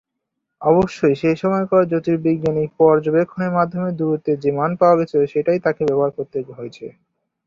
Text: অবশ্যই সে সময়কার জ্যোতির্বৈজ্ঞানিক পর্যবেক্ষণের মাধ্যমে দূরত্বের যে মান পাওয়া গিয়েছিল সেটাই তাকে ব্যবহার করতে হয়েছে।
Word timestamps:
অবশ্যই 0.61 1.15
সে 1.15 1.31
সময়কার 1.41 1.83
জ্যোতির্বৈজ্ঞানিক 1.91 2.69
পর্যবেক্ষণের 2.79 3.55
মাধ্যমে 3.57 3.89
দূরত্বের 3.99 4.37
যে 4.43 4.49
মান 4.51 4.71
পাওয়া 4.79 4.95
গিয়েছিল 4.97 5.21
সেটাই 5.33 5.59
তাকে 5.65 5.81
ব্যবহার 5.89 6.11
করতে 6.17 6.37
হয়েছে। 6.49 6.85